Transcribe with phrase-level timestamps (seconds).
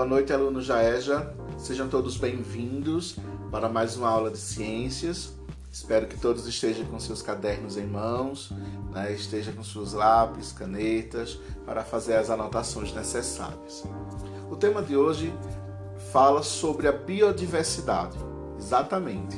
[0.00, 1.30] Boa noite, alunos da EJA.
[1.58, 3.16] Sejam todos bem-vindos
[3.50, 5.34] para mais uma aula de ciências.
[5.70, 8.50] Espero que todos estejam com seus cadernos em mãos,
[8.94, 9.12] né?
[9.12, 13.84] estejam com seus lápis, canetas, para fazer as anotações necessárias.
[14.50, 15.34] O tema de hoje
[16.10, 18.16] fala sobre a biodiversidade.
[18.58, 19.36] Exatamente.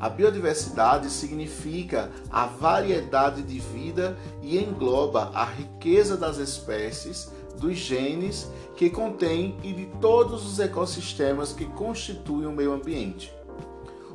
[0.00, 8.50] A biodiversidade significa a variedade de vida e engloba a riqueza das espécies, dos genes
[8.74, 13.32] que contém e de todos os ecossistemas que constituem o meio ambiente.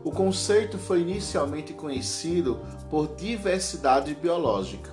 [0.03, 2.59] O conceito foi inicialmente conhecido
[2.89, 4.91] por diversidade biológica.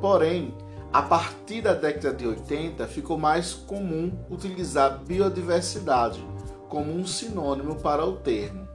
[0.00, 0.54] Porém,
[0.92, 6.24] a partir da década de 80 ficou mais comum utilizar biodiversidade
[6.68, 8.66] como um sinônimo para o termo.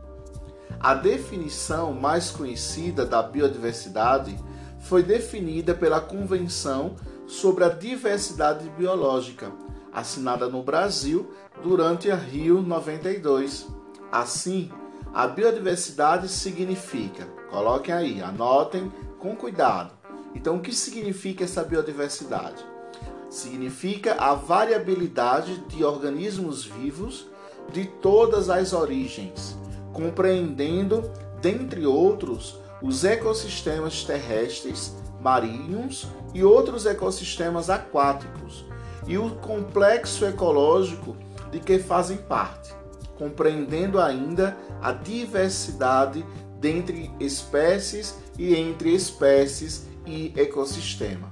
[0.79, 4.37] A definição mais conhecida da biodiversidade
[4.79, 6.95] foi definida pela Convenção
[7.33, 9.51] sobre a Diversidade Biológica,
[9.91, 13.67] assinada no Brasil durante a Rio 92.
[14.11, 14.71] Assim,
[15.11, 19.91] a biodiversidade significa, coloquem aí, anotem com cuidado.
[20.35, 22.63] Então, o que significa essa biodiversidade?
[23.31, 27.27] Significa a variabilidade de organismos vivos
[27.71, 29.57] de todas as origens
[29.91, 31.09] compreendendo,
[31.39, 38.65] dentre outros, os ecossistemas terrestres, marinhos e outros ecossistemas aquáticos,
[39.07, 41.15] e o complexo ecológico
[41.51, 42.73] de que fazem parte,
[43.17, 46.25] compreendendo ainda a diversidade
[46.59, 51.31] dentre espécies e entre espécies e ecossistema.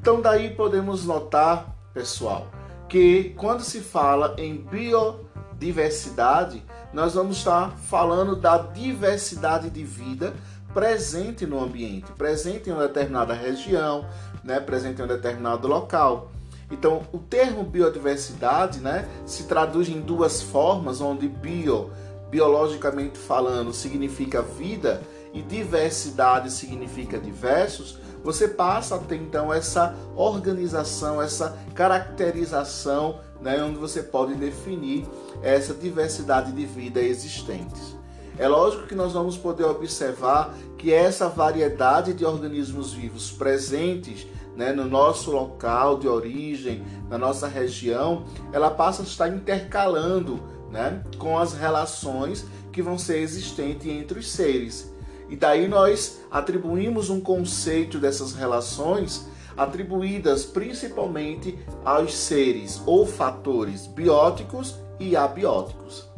[0.00, 2.48] Então daí podemos notar, pessoal,
[2.88, 10.34] que quando se fala em biodiversidade, nós vamos estar falando da diversidade de vida
[10.72, 14.06] presente no ambiente, presente em uma determinada região,
[14.42, 16.30] né, presente em um determinado local.
[16.70, 21.90] Então, o termo biodiversidade, né, se traduz em duas formas, onde bio,
[22.30, 25.02] biologicamente falando, significa vida
[25.34, 27.98] e diversidade significa diversos.
[28.24, 35.06] Você passa a ter então essa organização, essa caracterização né, onde você pode definir
[35.42, 37.96] essa diversidade de vida existentes.
[38.38, 44.26] É lógico que nós vamos poder observar que essa variedade de organismos vivos presentes
[44.56, 51.02] né, no nosso local de origem, na nossa região, ela passa a estar intercalando né,
[51.18, 54.92] com as relações que vão ser existentes entre os seres.
[55.28, 64.76] E daí nós atribuímos um conceito dessas relações atribuídas principalmente aos seres ou fatores bióticos
[64.98, 66.11] e abióticos.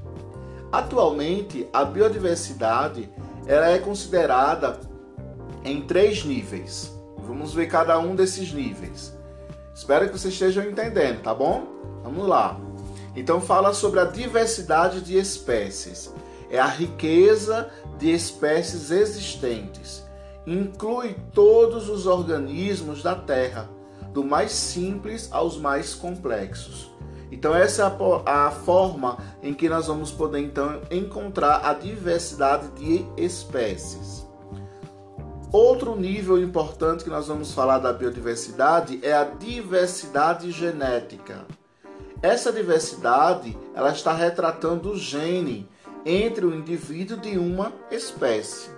[0.75, 3.09] Atualmente, a biodiversidade
[3.47, 4.81] ela é considerada
[5.65, 6.93] em três níveis.
[7.19, 9.17] Vamos ver cada um desses níveis.
[9.73, 11.65] Espero que vocês estejam entendendo, tá bom?
[12.03, 12.59] Vamos lá.
[13.15, 16.13] Então fala sobre a diversidade de espécies.
[16.51, 20.05] É a riqueza de espécies existentes
[20.47, 23.69] inclui todos os organismos da Terra,
[24.13, 26.91] do mais simples aos mais complexos.
[27.35, 32.69] Então essa é a, a, forma em que nós vamos poder então encontrar a diversidade
[32.77, 34.25] de espécies.
[35.51, 41.45] Outro nível importante que nós vamos falar da biodiversidade é a diversidade genética.
[42.23, 45.69] Essa diversidade, ela está retratando o gene
[46.07, 48.71] entre o indivíduo de uma espécie.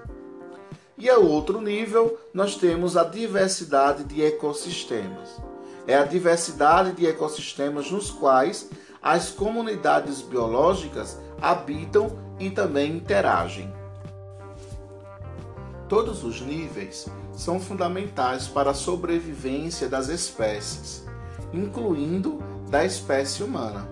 [0.97, 5.39] E a outro nível, nós temos a diversidade de ecossistemas.
[5.87, 8.69] É a diversidade de ecossistemas nos quais
[9.03, 13.73] as comunidades biológicas habitam e também interagem.
[15.89, 21.05] Todos os níveis são fundamentais para a sobrevivência das espécies,
[21.53, 23.89] incluindo da espécie humana.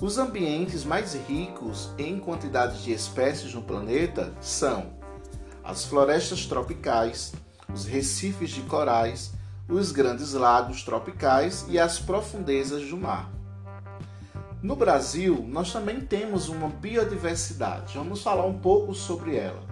[0.00, 4.92] Os ambientes mais ricos em quantidade de espécies no planeta são
[5.62, 7.32] as florestas tropicais,
[7.74, 9.32] os recifes de corais,
[9.68, 13.30] os grandes lagos tropicais e as profundezas do mar.
[14.62, 17.96] No Brasil, nós também temos uma biodiversidade.
[17.96, 19.62] Vamos falar um pouco sobre ela.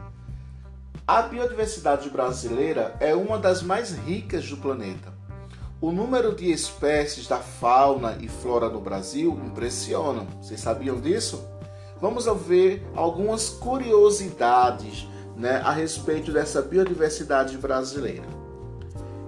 [1.06, 5.14] A biodiversidade brasileira é uma das mais ricas do planeta.
[5.80, 10.26] O número de espécies da fauna e flora no Brasil impressiona.
[10.40, 11.44] Vocês sabiam disso?
[12.00, 18.35] Vamos ver algumas curiosidades né, a respeito dessa biodiversidade brasileira.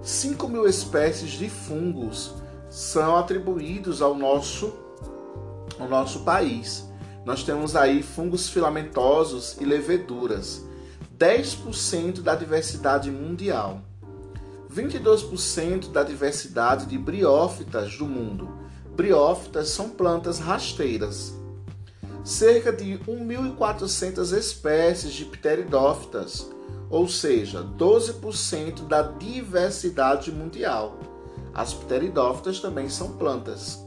[0.09, 2.33] 5 mil espécies de fungos
[2.67, 4.73] são atribuídos ao nosso,
[5.77, 6.83] ao nosso país.
[7.23, 10.65] Nós temos aí fungos filamentosos e leveduras,
[11.15, 13.81] 10% da diversidade mundial,
[14.73, 18.49] 22% da diversidade de briófitas do mundo,
[18.95, 21.35] briófitas são plantas rasteiras.
[22.23, 26.49] Cerca de 1.400 espécies de pteridófitas,
[26.89, 30.97] ou seja, 12% da diversidade mundial.
[31.53, 33.83] As pteridófitas também são plantas.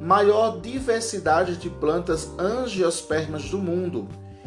[0.00, 4.06] Maior diversidade de plantas angiospermas do mundo.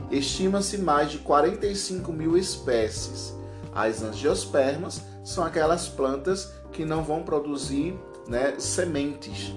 [0.10, 3.34] Estima-se mais de 45 mil espécies.
[3.74, 7.98] As angiospermas são aquelas plantas que não vão produzir
[8.28, 9.54] né, sementes.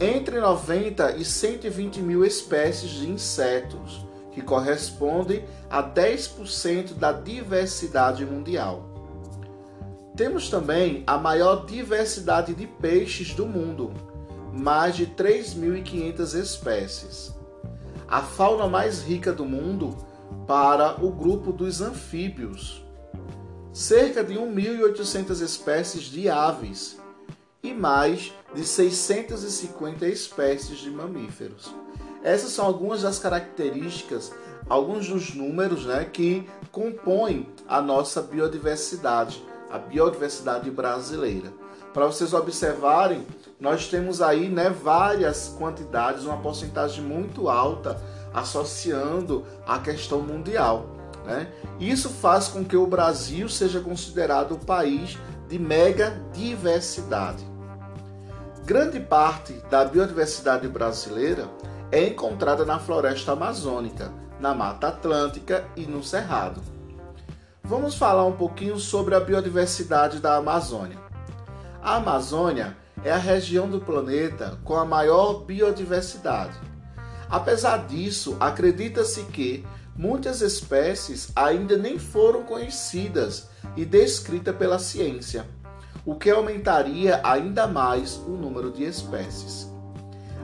[0.00, 8.90] Entre 90 e 120 mil espécies de insetos, que correspondem a 10% da diversidade mundial.
[10.16, 13.92] Temos também a maior diversidade de peixes do mundo,
[14.52, 17.34] mais de 3.500 espécies.
[18.08, 19.96] A fauna mais rica do mundo
[20.46, 22.84] para o grupo dos anfíbios.
[23.72, 26.98] Cerca de 1.800 espécies de aves
[27.62, 31.72] e mais de 650 espécies de mamíferos.
[32.22, 34.32] Essas são algumas das características,
[34.68, 41.52] alguns dos números né, que compõem a nossa biodiversidade, a biodiversidade brasileira.
[41.92, 43.26] Para vocês observarem,
[43.58, 48.00] nós temos aí né, várias quantidades, uma porcentagem muito alta
[48.32, 50.86] associando a questão mundial.
[51.24, 51.48] Né?
[51.80, 55.18] Isso faz com que o Brasil seja considerado o país
[55.48, 57.44] de mega diversidade.
[58.64, 61.48] Grande parte da biodiversidade brasileira
[61.92, 66.60] é encontrada na floresta amazônica, na Mata Atlântica e no Cerrado.
[67.62, 70.98] Vamos falar um pouquinho sobre a biodiversidade da Amazônia.
[71.82, 76.58] A Amazônia é a região do planeta com a maior biodiversidade.
[77.28, 79.64] Apesar disso, acredita-se que
[79.96, 85.46] muitas espécies ainda nem foram conhecidas e descritas pela ciência
[86.04, 89.69] o que aumentaria ainda mais o número de espécies.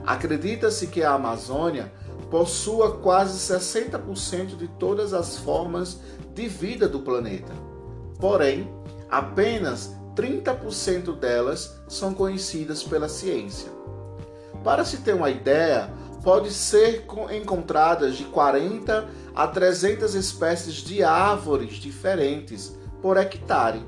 [0.07, 1.91] Acredita-se que a Amazônia
[2.31, 5.99] possua quase 60% de todas as formas
[6.33, 7.51] de vida do planeta.
[8.17, 8.73] Porém,
[9.09, 13.69] apenas 30% delas são conhecidas pela ciência.
[14.63, 15.89] Para se ter uma ideia,
[16.23, 17.05] pode ser
[17.35, 23.85] encontradas de 40 a 300 espécies de árvores diferentes por hectare.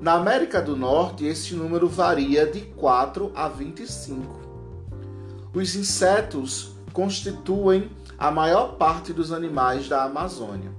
[0.00, 4.41] Na América do Norte, esse número varia de 4 a 25.
[5.54, 10.70] Os insetos constituem a maior parte dos animais da Amazônia.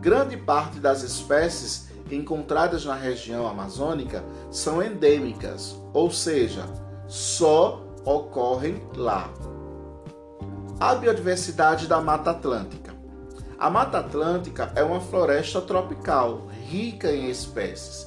[0.00, 6.66] Grande parte das espécies encontradas na região amazônica são endêmicas, ou seja,
[7.08, 9.30] só ocorrem lá.
[10.78, 12.94] A biodiversidade da Mata Atlântica.
[13.58, 18.06] A Mata Atlântica é uma floresta tropical rica em espécies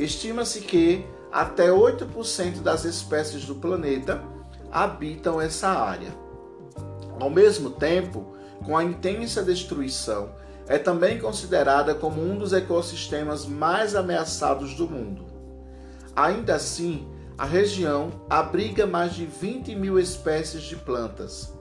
[0.00, 4.22] Estima-se que até 8% das espécies do planeta
[4.70, 6.14] habitam essa área.
[7.18, 8.34] Ao mesmo tempo,
[8.64, 10.30] com a intensa destruição,
[10.66, 15.26] é também considerada como um dos ecossistemas mais ameaçados do mundo.
[16.14, 21.52] Ainda assim, a região abriga mais de 20 mil espécies de plantas.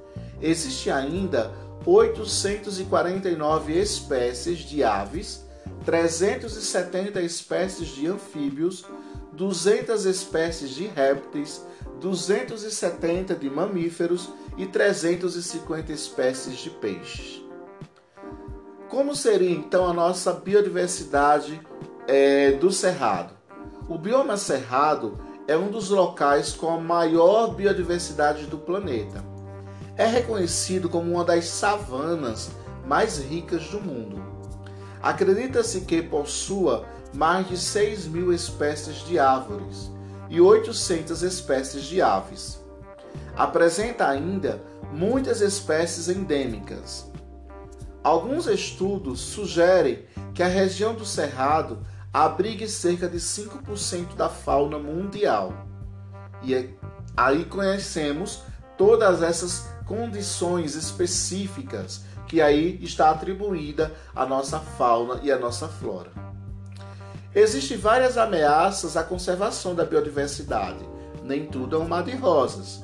[0.41, 1.51] Existe ainda
[1.85, 5.47] 849 espécies de aves
[5.85, 8.85] 370 espécies de anfíbios,
[9.33, 11.65] 200 espécies de répteis,
[11.99, 17.43] 270 de mamíferos e 350 espécies de peixes.
[18.87, 21.61] Como seria então a nossa biodiversidade
[22.07, 23.33] é, do Cerrado?
[23.87, 29.23] O bioma Cerrado é um dos locais com a maior biodiversidade do planeta.
[29.95, 32.49] É reconhecido como uma das savanas
[32.85, 34.23] mais ricas do mundo.
[35.01, 39.91] Acredita-se que possua mais de 6 mil espécies de árvores
[40.29, 42.59] e 800 espécies de aves.
[43.35, 47.09] Apresenta ainda muitas espécies endêmicas.
[48.03, 51.79] Alguns estudos sugerem que a região do Cerrado
[52.13, 55.53] abrigue cerca de 5% da fauna mundial.
[56.41, 56.69] E é
[57.15, 58.43] aí conhecemos
[58.77, 66.28] todas essas condições específicas que aí está atribuída à nossa fauna e à nossa flora.
[67.33, 70.79] Existem várias ameaças à conservação da biodiversidade.
[71.23, 72.83] Nem tudo é um mar de rosas.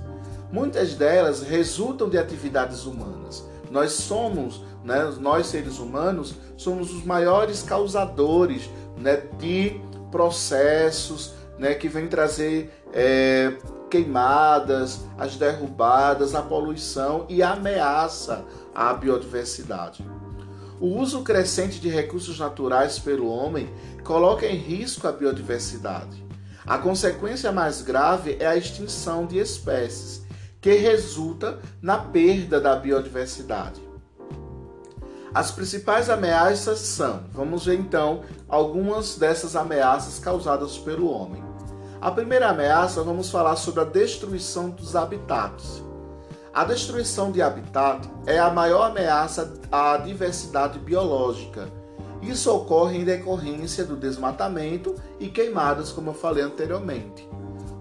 [0.52, 3.44] Muitas delas resultam de atividades humanas.
[3.72, 11.88] Nós somos, né, nós seres humanos, somos os maiores causadores né, de processos né, que
[11.88, 13.58] vêm trazer é,
[13.90, 20.06] queimadas, as derrubadas, a poluição e a ameaça à biodiversidade.
[20.80, 23.70] O uso crescente de recursos naturais pelo homem
[24.04, 26.26] coloca em risco a biodiversidade.
[26.66, 30.24] A consequência mais grave é a extinção de espécies,
[30.60, 33.82] que resulta na perda da biodiversidade.
[35.34, 41.44] As principais ameaças são, vamos ver então, algumas dessas ameaças causadas pelo homem.
[42.02, 45.85] A primeira ameaça, vamos falar sobre a destruição dos habitats.
[46.56, 51.68] A destruição de habitat é a maior ameaça à diversidade biológica.
[52.22, 57.28] Isso ocorre em decorrência do desmatamento e queimadas, como eu falei anteriormente.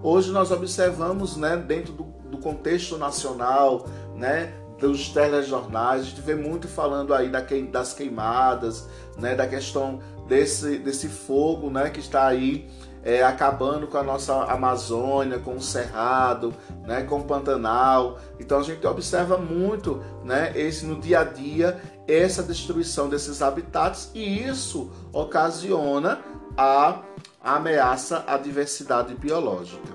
[0.03, 6.35] Hoje nós observamos, né, dentro do, do contexto nacional, né, dos telejornais, a gente vê
[6.35, 7.31] muito falando aí
[7.71, 12.69] das queimadas, né, da questão desse, desse fogo né, que está aí
[13.05, 16.51] é, acabando com a nossa Amazônia, com o Cerrado,
[16.83, 18.17] né, com o Pantanal.
[18.39, 24.09] Então a gente observa muito né, esse no dia a dia essa destruição desses habitats
[24.13, 26.19] e isso ocasiona
[26.57, 27.01] a
[27.43, 29.93] ameaça à diversidade biológica.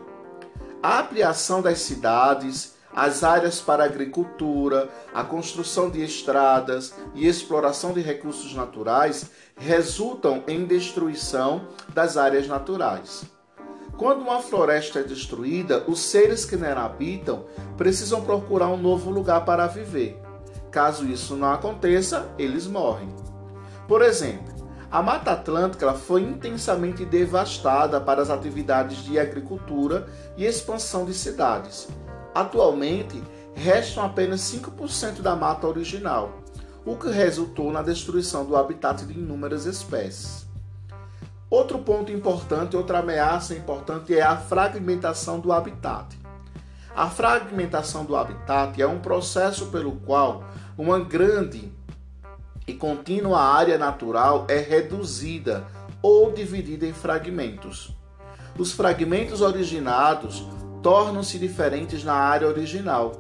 [0.83, 8.01] A ampliação das cidades, as áreas para agricultura, a construção de estradas e exploração de
[8.01, 13.25] recursos naturais resultam em destruição das áreas naturais.
[13.97, 17.45] Quando uma floresta é destruída, os seres que nela habitam
[17.77, 20.21] precisam procurar um novo lugar para viver.
[20.71, 23.09] Caso isso não aconteça, eles morrem.
[23.87, 31.05] Por exemplo, a Mata Atlântica foi intensamente devastada para as atividades de agricultura e expansão
[31.05, 31.87] de cidades.
[32.35, 33.23] Atualmente,
[33.55, 36.39] restam apenas 5% da mata original,
[36.85, 40.49] o que resultou na destruição do habitat de inúmeras espécies.
[41.51, 46.17] Outro ponto importante, outra ameaça importante é a fragmentação do habitat.
[46.95, 50.45] A fragmentação do habitat é um processo pelo qual
[50.79, 51.73] uma grande
[52.67, 55.67] e contínua área natural é reduzida
[56.01, 57.97] ou dividida em fragmentos.
[58.57, 60.47] Os fragmentos originados
[60.83, 63.13] tornam-se diferentes na área original,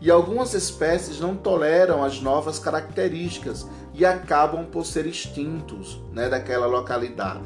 [0.00, 6.66] e algumas espécies não toleram as novas características e acabam por ser extintos né, daquela
[6.66, 7.44] localidade.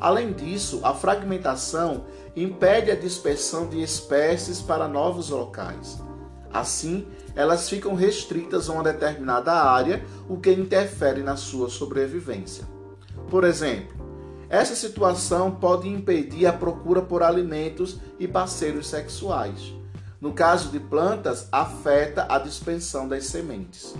[0.00, 6.00] Além disso, a fragmentação impede a dispersão de espécies para novos locais.
[6.52, 12.64] Assim, elas ficam restritas a uma determinada área, o que interfere na sua sobrevivência.
[13.30, 13.95] Por exemplo,
[14.48, 19.74] essa situação pode impedir a procura por alimentos e parceiros sexuais.
[20.20, 23.94] No caso de plantas, afeta a dispensão das sementes.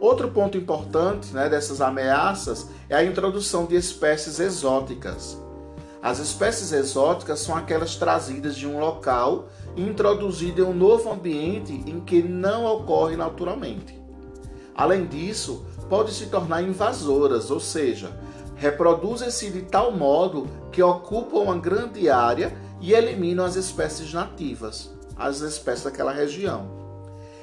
[0.00, 5.38] Outro ponto importante né, dessas ameaças é a introdução de espécies exóticas.
[6.02, 11.72] As espécies exóticas são aquelas trazidas de um local e introduzidas em um novo ambiente
[11.86, 13.96] em que não ocorre naturalmente.
[14.74, 18.10] Além disso, podem se tornar invasoras, ou seja,
[18.62, 25.40] reproduzem-se de tal modo que ocupam uma grande área e eliminam as espécies nativas as
[25.40, 26.66] espécies daquela região.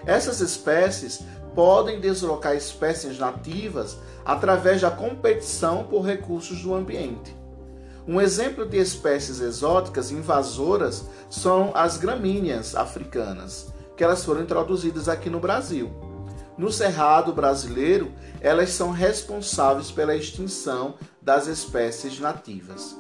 [0.06, 1.22] Essas espécies
[1.54, 7.36] podem deslocar espécies nativas através da competição por recursos do ambiente.
[8.08, 15.30] Um exemplo de espécies exóticas invasoras são as gramíneas africanas, que elas foram introduzidas aqui
[15.30, 16.09] no Brasil.
[16.60, 18.12] No cerrado brasileiro,
[18.42, 22.98] elas são responsáveis pela extinção das espécies nativas.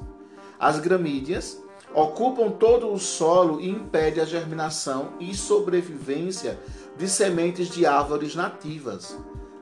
[0.57, 1.61] As gramíneas
[1.93, 6.57] ocupam todo o solo e impedem a germinação e sobrevivência
[6.97, 9.17] de sementes de árvores nativas.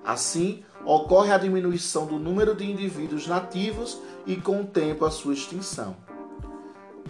[0.06, 5.34] Assim, ocorre a diminuição do número de indivíduos nativos e, com o tempo, a sua
[5.34, 5.98] extinção.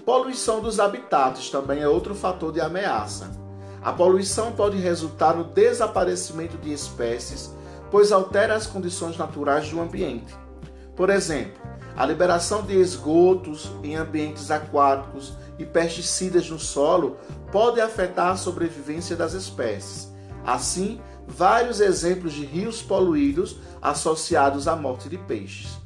[0.06, 3.46] Poluição dos habitats também é outro fator de ameaça.
[3.88, 7.56] A poluição pode resultar no desaparecimento de espécies,
[7.90, 10.36] pois altera as condições naturais do ambiente.
[10.94, 11.62] Por exemplo,
[11.96, 17.16] a liberação de esgotos em ambientes aquáticos e pesticidas no solo
[17.50, 20.14] pode afetar a sobrevivência das espécies.
[20.46, 25.78] Assim, vários exemplos de rios poluídos associados à morte de peixes.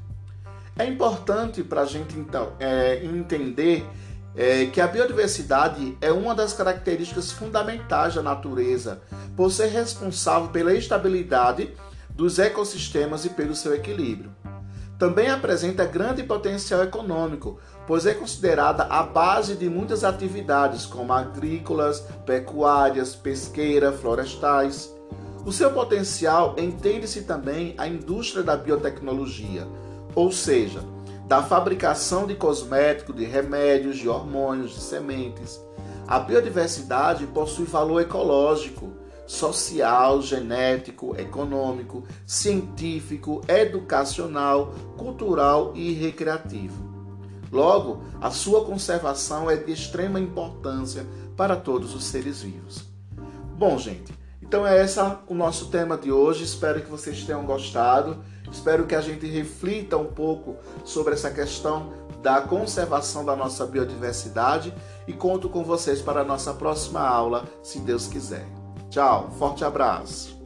[0.75, 3.85] É importante para a gente então é, entender
[4.35, 9.01] é, que a biodiversidade é uma das características fundamentais da natureza,
[9.35, 11.73] por ser responsável pela estabilidade
[12.09, 14.31] dos ecossistemas e pelo seu equilíbrio
[15.01, 17.57] também apresenta grande potencial econômico,
[17.87, 24.93] pois é considerada a base de muitas atividades, como agrícolas, pecuárias, pesqueira, florestais.
[25.43, 29.67] O seu potencial entende-se também a indústria da biotecnologia,
[30.13, 30.81] ou seja,
[31.31, 35.61] da fabricação de cosméticos, de remédios, de hormônios, de sementes.
[36.05, 38.91] A biodiversidade possui valor ecológico,
[39.25, 46.91] social, genético, econômico, científico, educacional, cultural e recreativo.
[47.49, 51.05] Logo, a sua conservação é de extrema importância
[51.37, 52.83] para todos os seres vivos.
[53.57, 56.43] Bom, gente, então é esse o nosso tema de hoje.
[56.43, 58.21] Espero que vocês tenham gostado.
[58.51, 64.73] Espero que a gente reflita um pouco sobre essa questão da conservação da nossa biodiversidade
[65.07, 68.45] e conto com vocês para a nossa próxima aula, se Deus quiser.
[68.89, 70.40] Tchau, forte abraço.